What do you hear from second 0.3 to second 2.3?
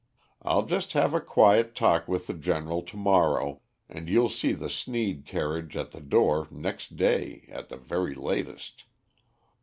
I'll just have a quiet talk with